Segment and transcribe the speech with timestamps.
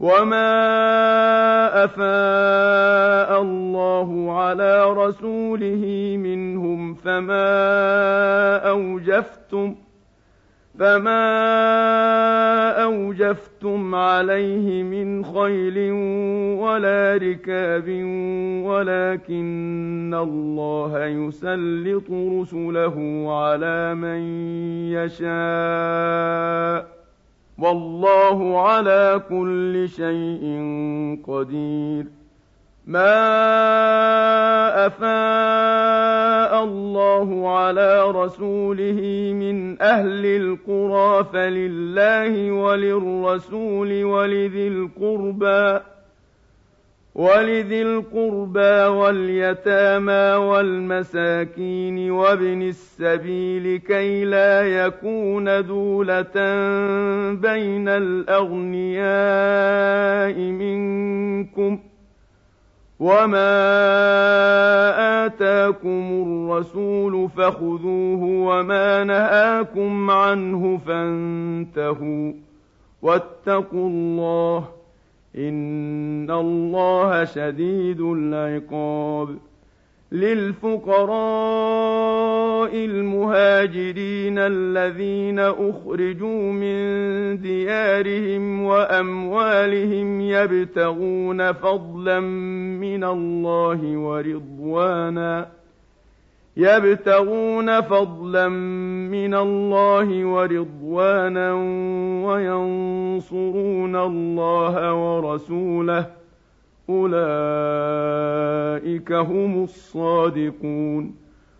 [0.00, 7.48] وما افاء الله على رسوله منهم فما
[8.70, 9.74] اوجفتم
[10.78, 11.26] فما
[12.82, 15.92] اوجفتم عليه من خيل
[16.60, 17.88] ولا ركاب
[18.66, 24.18] ولكن الله يسلط رسله على من
[24.92, 26.97] يشاء
[27.58, 30.44] والله على كل شيء
[31.26, 32.04] قدير
[32.86, 33.46] ما
[34.86, 39.00] افاء الله على رسوله
[39.34, 45.80] من اهل القرى فلله وللرسول ولذي القربى
[47.18, 56.34] ولذي القربى واليتامى والمساكين وابن السبيل كي لا يكون دولة
[57.34, 61.78] بين الأغنياء منكم
[63.00, 63.58] وما
[65.26, 72.32] آتاكم الرسول فخذوه وما نهاكم عنه فانتهوا
[73.02, 74.77] واتقوا الله ۖ
[75.36, 79.28] إن الله شديد العقاب
[80.12, 86.76] للفقراء المهاجرين الذين أخرجوا من
[87.40, 92.20] ديارهم وأموالهم يبتغون فضلا
[92.80, 95.57] من الله ورضوانا
[96.58, 98.48] يبتغون فضلا
[99.10, 101.54] من الله ورضوانا
[102.26, 106.06] وينصرون الله ورسوله
[106.90, 111.27] اولئك هم الصادقون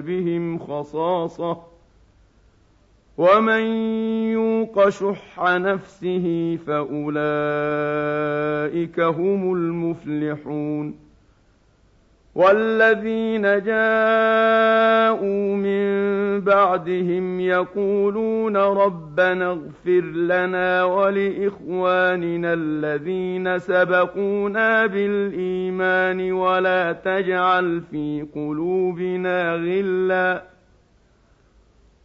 [0.00, 1.56] بهم خصاصة
[3.18, 3.62] ومن
[4.32, 11.09] يوق شح نفسه فأولئك هم المفلحون
[12.34, 15.90] والذين جاءوا من
[16.40, 30.42] بعدهم يقولون ربنا اغفر لنا ولاخواننا الذين سبقونا بالايمان ولا تجعل في قلوبنا غِلًّا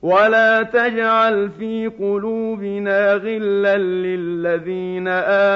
[0.05, 5.07] ولا تجعل في قلوبنا غلا للذين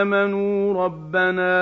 [0.02, 1.58] امنوا ربنا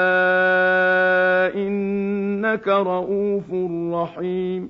[1.56, 3.48] انك رؤوف
[3.94, 4.70] رحيم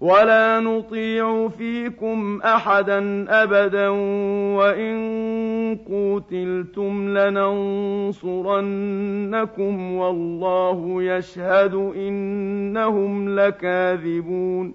[0.00, 3.88] ولا نطيع فيكم احدا ابدا
[4.58, 4.98] وان
[5.86, 14.74] قتلتم لننصرنكم والله يشهد انهم لكاذبون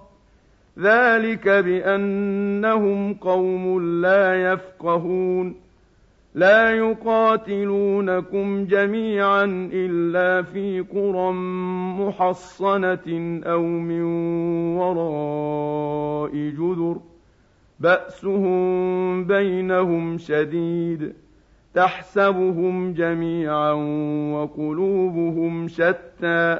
[0.79, 5.55] ذلك بأنهم قوم لا يفقهون
[6.35, 11.31] لا يقاتلونكم جميعا إلا في قرى
[12.01, 14.01] محصنة أو من
[14.77, 16.99] وراء جذر
[17.79, 21.13] بأسهم بينهم شديد
[21.73, 23.71] تحسبهم جميعا
[24.33, 26.59] وقلوبهم شتى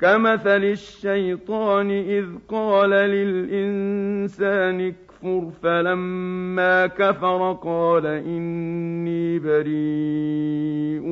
[0.00, 11.08] كمثل الشيطان اذ قال للانسان اكفر فلما كفر قال اني بريء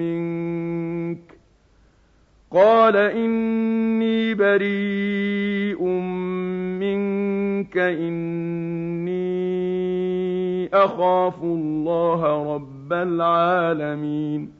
[0.00, 1.22] منك
[2.52, 5.82] قال اني بريء
[6.80, 9.20] منك اني
[10.74, 14.59] اخاف الله رب العالمين